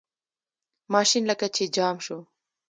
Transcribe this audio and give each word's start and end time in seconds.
ماشین 0.93 1.23
لکه 1.29 1.47
چې 1.55 1.63
جام 1.75 1.95
شو. 2.05 2.19